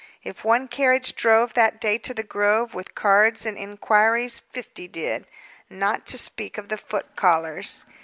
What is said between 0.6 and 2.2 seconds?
carriage drove, that day, to